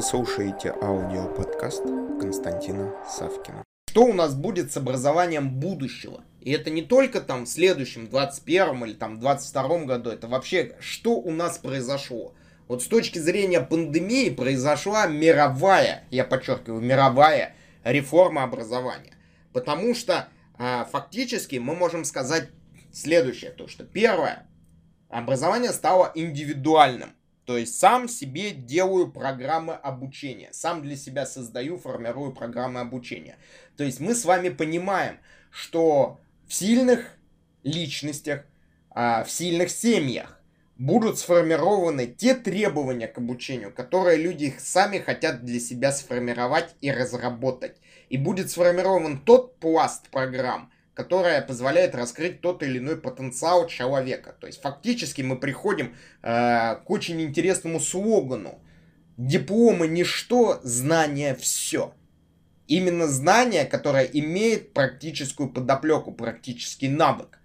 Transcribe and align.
Вы 0.00 0.06
слушаете 0.06 0.70
аудиоподкаст 0.80 1.82
Константина 2.18 2.94
Савкина. 3.06 3.62
Что 3.90 4.04
у 4.04 4.14
нас 4.14 4.34
будет 4.34 4.72
с 4.72 4.78
образованием 4.78 5.50
будущего? 5.60 6.24
И 6.40 6.52
это 6.52 6.70
не 6.70 6.80
только 6.80 7.20
там 7.20 7.44
в 7.44 7.48
следующем, 7.50 8.08
21 8.08 8.82
или 8.86 8.94
там 8.94 9.20
22 9.20 9.84
году, 9.84 10.08
это 10.08 10.26
вообще 10.26 10.74
что 10.80 11.16
у 11.16 11.30
нас 11.30 11.58
произошло? 11.58 12.32
Вот 12.66 12.82
с 12.82 12.86
точки 12.86 13.18
зрения 13.18 13.60
пандемии 13.60 14.30
произошла 14.30 15.06
мировая, 15.06 16.04
я 16.10 16.24
подчеркиваю, 16.24 16.80
мировая 16.80 17.54
реформа 17.84 18.42
образования. 18.44 19.12
Потому 19.52 19.94
что 19.94 20.28
э, 20.58 20.86
фактически 20.90 21.56
мы 21.56 21.74
можем 21.74 22.06
сказать 22.06 22.48
следующее, 22.90 23.50
то 23.50 23.68
что 23.68 23.84
первое, 23.84 24.46
образование 25.10 25.72
стало 25.72 26.10
индивидуальным. 26.14 27.12
То 27.44 27.56
есть 27.56 27.78
сам 27.78 28.08
себе 28.08 28.52
делаю 28.52 29.10
программы 29.10 29.74
обучения, 29.74 30.50
сам 30.52 30.82
для 30.82 30.96
себя 30.96 31.26
создаю, 31.26 31.78
формирую 31.78 32.32
программы 32.32 32.80
обучения. 32.80 33.38
То 33.76 33.84
есть 33.84 34.00
мы 34.00 34.14
с 34.14 34.24
вами 34.24 34.50
понимаем, 34.50 35.18
что 35.50 36.20
в 36.46 36.54
сильных 36.54 37.16
личностях, 37.62 38.44
а, 38.90 39.24
в 39.24 39.30
сильных 39.30 39.70
семьях 39.70 40.40
будут 40.80 41.18
сформированы 41.18 42.06
те 42.06 42.34
требования 42.34 43.06
к 43.06 43.18
обучению, 43.18 43.72
которые 43.72 44.16
люди 44.16 44.54
сами 44.58 44.98
хотят 44.98 45.44
для 45.44 45.60
себя 45.60 45.92
сформировать 45.92 46.74
и 46.80 46.90
разработать. 46.90 47.76
И 48.08 48.16
будет 48.16 48.50
сформирован 48.50 49.18
тот 49.18 49.58
пласт 49.58 50.08
программ, 50.08 50.72
которая 51.00 51.40
позволяет 51.40 51.94
раскрыть 51.94 52.42
тот 52.42 52.62
или 52.62 52.76
иной 52.76 52.98
потенциал 52.98 53.66
человека. 53.66 54.34
То 54.38 54.46
есть 54.46 54.60
фактически 54.60 55.22
мы 55.22 55.38
приходим 55.38 55.96
э, 56.20 56.76
к 56.76 56.90
очень 56.90 57.22
интересному 57.22 57.80
слогану. 57.80 58.60
Дипломы 59.16 59.88
ничто, 59.88 60.60
знания 60.62 61.34
все. 61.34 61.94
Именно 62.66 63.06
знание, 63.08 63.64
которое 63.64 64.04
имеет 64.04 64.74
практическую 64.74 65.48
подоплеку, 65.48 66.12
практический 66.12 66.88
навык, 66.90 67.38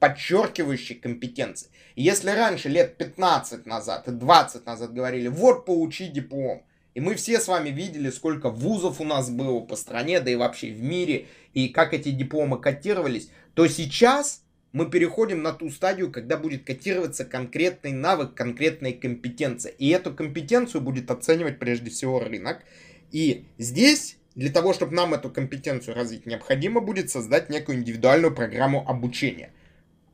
подчеркивающий 0.00 0.94
компетенции. 0.94 1.68
Если 1.94 2.30
раньше, 2.30 2.70
лет 2.70 2.96
15 2.96 3.66
назад 3.66 4.08
и 4.08 4.12
20 4.12 4.64
назад 4.64 4.94
говорили, 4.94 5.28
вот 5.28 5.66
получи 5.66 6.06
диплом, 6.06 6.64
и 6.94 7.00
мы 7.00 7.14
все 7.14 7.40
с 7.40 7.48
вами 7.48 7.70
видели, 7.70 8.10
сколько 8.10 8.50
вузов 8.50 9.00
у 9.00 9.04
нас 9.04 9.30
было 9.30 9.60
по 9.60 9.76
стране, 9.76 10.20
да 10.20 10.30
и 10.30 10.36
вообще 10.36 10.70
в 10.72 10.82
мире, 10.82 11.26
и 11.54 11.68
как 11.68 11.94
эти 11.94 12.10
дипломы 12.10 12.60
котировались, 12.60 13.30
то 13.54 13.66
сейчас 13.66 14.42
мы 14.72 14.90
переходим 14.90 15.42
на 15.42 15.52
ту 15.52 15.70
стадию, 15.70 16.10
когда 16.10 16.36
будет 16.36 16.64
котироваться 16.64 17.24
конкретный 17.24 17.92
навык, 17.92 18.34
конкретная 18.34 18.92
компетенция. 18.92 19.72
И 19.72 19.88
эту 19.88 20.14
компетенцию 20.14 20.80
будет 20.80 21.10
оценивать 21.10 21.58
прежде 21.58 21.90
всего 21.90 22.20
рынок. 22.20 22.62
И 23.10 23.44
здесь, 23.58 24.16
для 24.34 24.50
того, 24.50 24.72
чтобы 24.72 24.94
нам 24.94 25.12
эту 25.12 25.30
компетенцию 25.30 25.94
развить, 25.94 26.26
необходимо 26.26 26.80
будет 26.80 27.10
создать 27.10 27.50
некую 27.50 27.78
индивидуальную 27.78 28.34
программу 28.34 28.88
обучения. 28.88 29.52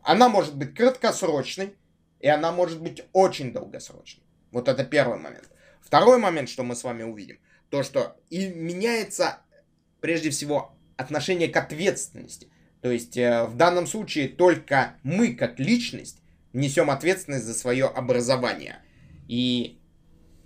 Она 0.03 0.29
может 0.29 0.57
быть 0.57 0.75
краткосрочной, 0.75 1.75
и 2.21 2.29
она 2.29 2.51
может 2.51 2.81
быть 2.81 3.05
очень 3.13 3.53
долгосрочной. 3.53 4.25
Вот 4.51 4.67
это 4.67 4.85
первый 4.85 5.19
момент. 5.19 5.49
Второй 5.83 6.19
момент, 6.19 6.49
что 6.49 6.63
мы 6.63 6.75
с 6.77 6.85
вами 6.85 7.03
увидим, 7.03 7.39
то, 7.71 7.83
что 7.83 8.17
и 8.31 8.49
меняется 8.49 9.41
прежде 10.01 10.31
всего 10.31 10.77
отношение 10.97 11.49
к 11.49 11.57
ответственности. 11.57 12.49
То 12.81 12.91
есть 12.91 13.17
э, 13.17 13.45
в 13.45 13.57
данном 13.57 13.87
случае 13.87 14.29
только 14.29 14.97
мы, 15.03 15.35
как 15.35 15.59
личность, 15.59 16.23
несем 16.53 16.91
ответственность 16.91 17.45
за 17.45 17.55
свое 17.55 17.87
образование. 17.87 18.83
И 19.27 19.81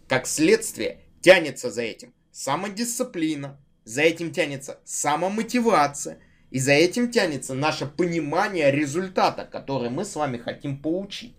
как 0.09 0.27
следствие 0.27 1.01
тянется 1.21 1.71
за 1.71 1.83
этим 1.83 2.15
самодисциплина, 2.33 3.61
за 3.85 4.03
этим 4.03 4.33
тянется 4.33 4.81
самомотивация, 4.85 6.19
и 6.51 6.59
за 6.59 6.73
этим 6.73 7.11
тянется 7.11 7.55
наше 7.55 7.87
понимание 7.87 8.71
результата, 8.71 9.45
который 9.45 9.91
мы 9.91 10.05
с 10.05 10.15
вами 10.17 10.37
хотим 10.37 10.77
получить. 10.81 11.35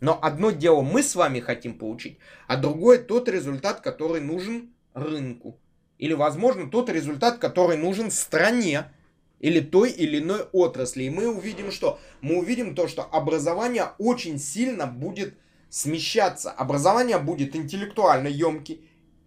Но 0.00 0.18
одно 0.20 0.50
дело 0.50 0.82
мы 0.82 1.02
с 1.02 1.14
вами 1.14 1.40
хотим 1.40 1.78
получить, 1.78 2.18
а 2.46 2.56
другое 2.56 2.98
тот 2.98 3.28
результат, 3.28 3.80
который 3.80 4.20
нужен 4.20 4.70
рынку. 4.94 5.58
Или, 5.98 6.12
возможно, 6.12 6.70
тот 6.70 6.90
результат, 6.90 7.38
который 7.38 7.78
нужен 7.78 8.10
стране 8.10 8.92
или 9.40 9.60
той 9.60 9.90
или 9.90 10.18
иной 10.18 10.42
отрасли. 10.52 11.04
И 11.04 11.10
мы 11.10 11.28
увидим 11.28 11.70
что? 11.70 11.98
Мы 12.20 12.38
увидим 12.38 12.74
то, 12.74 12.88
что 12.88 13.02
образование 13.02 13.92
очень 13.98 14.38
сильно 14.38 14.86
будет 14.86 15.34
смещаться. 15.70 16.50
Образование 16.50 17.18
будет 17.18 17.56
интеллектуально 17.56 18.28
емким, 18.28 18.78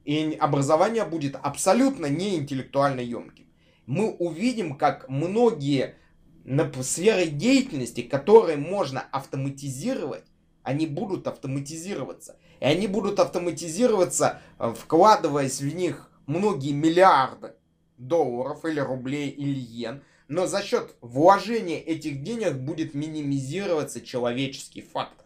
и 0.06 0.38
образование 0.40 1.06
будет 1.06 1.36
абсолютно 1.42 2.06
не 2.08 2.36
интеллектуально 2.36 3.02
емким. 3.02 3.46
Мы 3.86 4.12
увидим, 4.12 4.78
как 4.78 5.10
многие 5.10 5.96
сферы 6.82 7.26
деятельности, 7.26 8.02
которые 8.02 8.58
можно 8.58 9.02
автоматизировать, 9.12 10.24
они 10.70 10.86
будут 10.86 11.26
автоматизироваться. 11.26 12.38
И 12.60 12.66
они 12.66 12.86
будут 12.86 13.20
автоматизироваться, 13.20 14.40
э, 14.60 14.72
вкладываясь 14.78 15.62
в 15.62 15.76
них 15.76 16.12
многие 16.28 16.74
миллиарды 16.74 17.54
долларов 17.98 18.64
или 18.66 18.80
рублей 18.80 19.30
или 19.30 19.60
йен. 19.60 20.04
Но 20.28 20.46
за 20.46 20.62
счет 20.62 20.96
вложения 21.02 21.80
этих 21.80 22.22
денег 22.22 22.54
будет 22.54 22.94
минимизироваться 22.94 24.02
человеческий 24.02 24.84
фактор. 24.84 25.26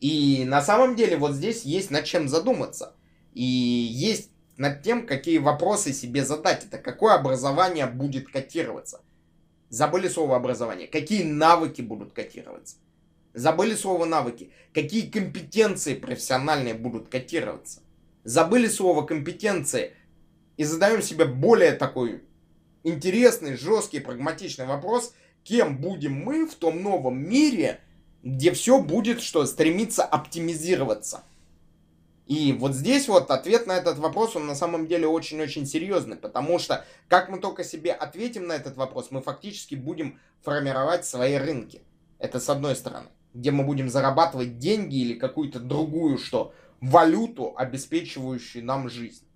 И 0.00 0.44
на 0.46 0.62
самом 0.62 0.96
деле 0.96 1.18
вот 1.18 1.32
здесь 1.32 1.64
есть 1.64 1.90
над 1.90 2.06
чем 2.06 2.30
задуматься. 2.30 2.94
И 3.34 3.44
есть 3.44 4.30
над 4.56 4.82
тем, 4.82 5.06
какие 5.06 5.36
вопросы 5.36 5.92
себе 5.92 6.24
задать. 6.24 6.64
Это 6.64 6.78
какое 6.78 7.12
образование 7.12 7.84
будет 7.84 8.32
котироваться. 8.32 9.02
Забыли 9.68 10.08
слово 10.08 10.36
образование. 10.36 10.88
Какие 10.88 11.24
навыки 11.24 11.82
будут 11.82 12.14
котироваться. 12.14 12.76
Забыли 13.34 13.74
слово 13.74 14.06
навыки. 14.06 14.50
Какие 14.74 15.08
компетенции 15.08 15.94
профессиональные 15.94 16.74
будут 16.74 17.08
котироваться. 17.08 17.80
Забыли 18.24 18.66
слово 18.66 19.06
компетенции. 19.06 19.94
И 20.56 20.64
задаем 20.64 21.00
себе 21.00 21.24
более 21.26 21.72
такой 21.72 22.24
интересный, 22.82 23.56
жесткий, 23.56 24.00
прагматичный 24.00 24.66
вопрос. 24.66 25.14
Кем 25.44 25.78
будем 25.78 26.12
мы 26.12 26.46
в 26.46 26.54
том 26.54 26.82
новом 26.82 27.18
мире, 27.22 27.80
где 28.22 28.52
все 28.52 28.80
будет 28.80 29.22
что 29.22 29.46
стремиться 29.46 30.04
оптимизироваться. 30.04 31.22
И 32.26 32.52
вот 32.52 32.74
здесь 32.74 33.08
вот 33.08 33.30
ответ 33.30 33.66
на 33.66 33.72
этот 33.72 33.98
вопрос, 33.98 34.36
он 34.36 34.46
на 34.46 34.54
самом 34.54 34.86
деле 34.86 35.06
очень-очень 35.06 35.66
серьезный, 35.66 36.16
потому 36.16 36.58
что 36.58 36.84
как 37.08 37.28
мы 37.28 37.38
только 37.38 37.64
себе 37.64 37.92
ответим 37.92 38.46
на 38.46 38.52
этот 38.52 38.76
вопрос, 38.76 39.10
мы 39.10 39.20
фактически 39.20 39.74
будем 39.74 40.20
формировать 40.42 41.04
свои 41.04 41.36
рынки. 41.36 41.82
Это 42.18 42.38
с 42.38 42.48
одной 42.48 42.76
стороны 42.76 43.08
где 43.34 43.50
мы 43.50 43.64
будем 43.64 43.88
зарабатывать 43.88 44.58
деньги 44.58 44.96
или 44.96 45.14
какую-то 45.14 45.60
другую 45.60 46.18
что, 46.18 46.52
валюту, 46.80 47.54
обеспечивающую 47.56 48.64
нам 48.64 48.88
жизнь. 48.88 49.26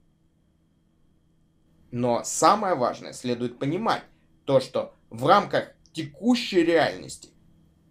Но 1.91 2.23
самое 2.25 2.75
важное 2.75 3.13
следует 3.13 3.59
понимать, 3.59 4.03
то 4.45 4.61
что 4.61 4.95
в 5.11 5.27
рамках 5.27 5.73
текущей 5.93 6.63
реальности 6.63 7.31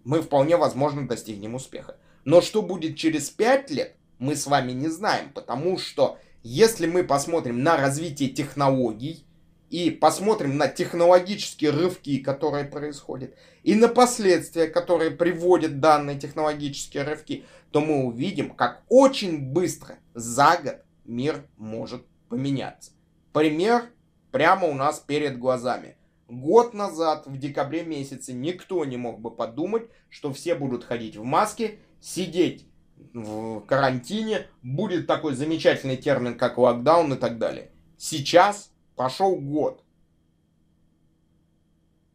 мы 0.03 0.21
вполне 0.21 0.57
возможно 0.57 1.07
достигнем 1.07 1.55
успеха. 1.55 1.97
Но 2.25 2.41
что 2.41 2.61
будет 2.61 2.97
через 2.97 3.29
5 3.29 3.71
лет, 3.71 3.95
мы 4.19 4.35
с 4.35 4.47
вами 4.47 4.71
не 4.71 4.89
знаем, 4.89 5.31
потому 5.33 5.77
что 5.77 6.19
если 6.41 6.87
мы 6.87 7.03
посмотрим 7.03 7.63
на 7.63 7.77
развитие 7.77 8.29
технологий, 8.29 9.25
и 9.73 9.89
посмотрим 9.89 10.57
на 10.57 10.67
технологические 10.67 11.71
рывки, 11.71 12.19
которые 12.19 12.63
происходят, 12.63 13.33
и 13.63 13.73
на 13.73 13.87
последствия, 13.87 14.67
которые 14.67 15.09
приводят 15.09 15.79
данные 15.79 16.19
технологические 16.19 17.01
рывки, 17.01 17.45
то 17.71 17.81
мы 17.81 18.05
увидим, 18.05 18.51
как 18.51 18.83
очень 18.87 19.51
быстро 19.51 19.95
за 20.13 20.59
год 20.63 20.75
мир 21.05 21.47
может 21.57 22.05
поменяться. 22.29 22.91
Пример 23.31 23.85
прямо 24.31 24.67
у 24.67 24.75
нас 24.75 24.99
перед 24.99 25.39
глазами. 25.39 25.97
Год 26.27 26.75
назад, 26.75 27.25
в 27.25 27.35
декабре 27.39 27.83
месяце, 27.83 28.31
никто 28.31 28.85
не 28.85 28.97
мог 28.97 29.21
бы 29.21 29.31
подумать, 29.31 29.89
что 30.07 30.31
все 30.31 30.53
будут 30.53 30.83
ходить 30.83 31.17
в 31.17 31.23
маске, 31.23 31.79
сидеть 31.99 32.67
в 33.11 33.61
карантине, 33.61 34.45
будет 34.61 35.07
такой 35.07 35.33
замечательный 35.33 35.97
термин, 35.97 36.37
как 36.37 36.59
локдаун 36.59 37.13
и 37.13 37.17
так 37.17 37.39
далее. 37.39 37.71
Сейчас 37.97 38.72
Прошел 38.95 39.35
год. 39.35 39.83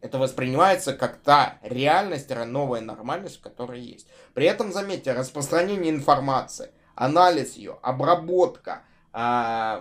Это 0.00 0.18
воспринимается 0.18 0.92
как 0.92 1.18
та 1.18 1.58
реальность, 1.62 2.30
новая 2.46 2.80
нормальность, 2.80 3.40
которая 3.40 3.78
есть. 3.78 4.06
При 4.32 4.46
этом, 4.46 4.72
заметьте, 4.72 5.12
распространение 5.12 5.90
информации, 5.90 6.70
анализ 6.94 7.56
ее, 7.56 7.78
обработка 7.82 8.84
э, 9.12 9.18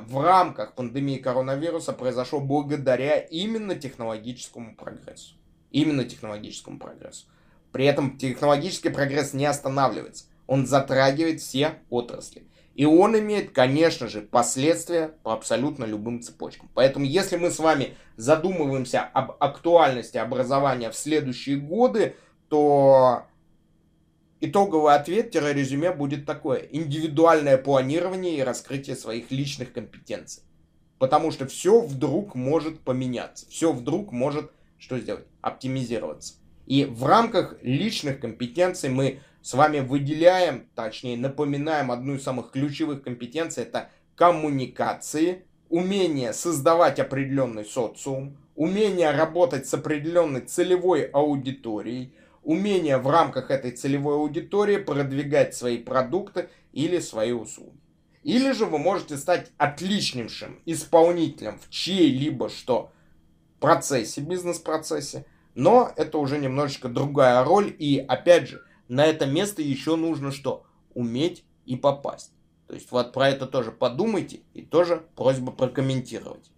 в 0.08 0.24
рамках 0.24 0.74
пандемии 0.74 1.18
коронавируса 1.18 1.94
произошло 1.94 2.40
благодаря 2.40 3.20
именно 3.20 3.76
технологическому 3.76 4.76
прогрессу. 4.76 5.36
Именно 5.70 6.06
технологическому 6.06 6.80
прогрессу. 6.80 7.28
При 7.72 7.86
этом 7.86 8.18
технологический 8.18 8.90
прогресс 8.90 9.34
не 9.34 9.46
останавливается. 9.46 10.26
Он 10.48 10.66
затрагивает 10.66 11.42
все 11.42 11.76
отрасли. 11.92 12.48
И 12.78 12.86
он 12.86 13.18
имеет, 13.18 13.54
конечно 13.54 14.08
же, 14.08 14.22
последствия 14.22 15.08
по 15.24 15.34
абсолютно 15.34 15.84
любым 15.84 16.22
цепочкам. 16.22 16.70
Поэтому, 16.76 17.06
если 17.06 17.36
мы 17.36 17.50
с 17.50 17.58
вами 17.58 17.96
задумываемся 18.18 19.02
об 19.02 19.32
актуальности 19.40 20.18
образования 20.18 20.92
в 20.92 20.96
следующие 20.96 21.58
годы, 21.58 22.16
то 22.50 23.24
итоговый 24.42 24.94
ответ-резюме 24.94 25.92
будет 25.92 26.28
такое. 26.28 26.68
Индивидуальное 26.70 27.58
планирование 27.58 28.38
и 28.38 28.44
раскрытие 28.44 28.96
своих 28.96 29.32
личных 29.32 29.74
компетенций. 29.74 30.44
Потому 31.00 31.32
что 31.32 31.48
все 31.48 31.82
вдруг 31.82 32.36
может 32.36 32.82
поменяться. 32.82 33.50
Все 33.50 33.74
вдруг 33.74 34.12
может, 34.12 34.52
что 34.78 35.00
сделать? 35.00 35.26
Оптимизироваться. 35.42 36.36
И 36.68 36.86
в 36.86 37.06
рамках 37.06 37.56
личных 37.64 38.20
компетенций 38.20 38.92
мы 38.92 39.22
с 39.42 39.54
вами 39.54 39.80
выделяем, 39.80 40.68
точнее 40.76 41.18
напоминаем 41.18 41.92
одну 41.92 42.16
из 42.16 42.24
самых 42.24 42.52
ключевых 42.52 43.04
компетенций, 43.04 43.64
это 43.64 43.90
коммуникации, 44.16 45.46
умение 45.70 46.34
создавать 46.34 47.00
определенный 47.00 47.66
социум, 47.66 48.38
умение 48.56 49.12
работать 49.12 49.68
с 49.68 49.74
определенной 49.74 50.42
целевой 50.42 51.04
аудиторией, 51.04 52.14
умение 52.44 52.98
в 52.98 53.10
рамках 53.10 53.52
этой 53.52 53.72
целевой 53.72 54.16
аудитории 54.16 54.78
продвигать 54.78 55.56
свои 55.56 55.78
продукты 55.78 56.50
или 56.72 57.00
свои 57.00 57.32
услуги. 57.32 57.78
Или 58.24 58.52
же 58.52 58.66
вы 58.66 58.78
можете 58.78 59.16
стать 59.18 59.52
отличнейшим 59.58 60.60
исполнителем 60.66 61.60
в 61.60 61.70
чьей-либо 61.70 62.50
что 62.50 62.92
процессе, 63.60 64.22
бизнес-процессе, 64.22 65.26
но 65.56 65.92
это 65.96 66.18
уже 66.18 66.38
немножечко 66.38 66.90
другая 66.90 67.44
роль, 67.44 67.74
и 67.78 68.04
опять 68.06 68.50
же, 68.50 68.64
на 68.88 69.06
это 69.06 69.26
место 69.26 69.62
еще 69.62 69.96
нужно 69.96 70.32
что? 70.32 70.66
Уметь 70.94 71.46
и 71.66 71.76
попасть. 71.76 72.32
То 72.68 72.74
есть 72.74 72.92
вот 72.92 73.14
про 73.14 73.30
это 73.30 73.46
тоже 73.46 73.72
подумайте 73.72 74.42
и 74.54 74.62
тоже 74.62 75.04
просьба 75.16 75.52
прокомментировать. 75.52 76.52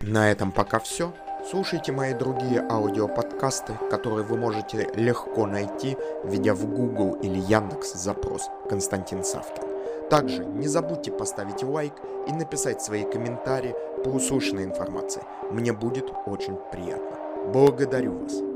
На 0.00 0.30
этом 0.30 0.52
пока 0.52 0.78
все. 0.78 1.14
Слушайте 1.48 1.90
мои 1.92 2.14
другие 2.14 2.60
аудиоподкасты, 2.60 3.74
которые 3.90 4.24
вы 4.24 4.36
можете 4.36 4.90
легко 4.94 5.46
найти, 5.46 5.96
введя 6.24 6.54
в 6.54 6.66
Google 6.66 7.14
или 7.22 7.38
Яндекс 7.38 7.94
запрос 7.94 8.48
«Константин 8.68 9.24
Савкин». 9.24 9.64
Также 10.10 10.44
не 10.44 10.68
забудьте 10.68 11.10
поставить 11.10 11.62
лайк 11.62 11.94
и 12.28 12.32
написать 12.32 12.82
свои 12.82 13.04
комментарии 13.04 13.74
по 14.04 14.08
услышанной 14.08 14.64
информации. 14.64 15.22
Мне 15.50 15.72
будет 15.72 16.12
очень 16.26 16.56
приятно. 16.70 17.18
Благодарю 17.52 18.18
вас. 18.18 18.51